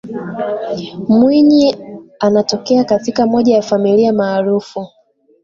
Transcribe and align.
Mwinyi 1.09 1.77
anatokea 2.19 2.83
katika 2.83 3.27
moja 3.27 3.55
ya 3.55 3.61
familia 3.61 4.13
maarufu 4.13 4.87